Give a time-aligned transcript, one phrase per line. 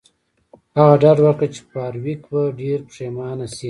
[0.77, 3.59] هغه ډاډ ورکړ چې فارویک به ډیر پښیمانه شي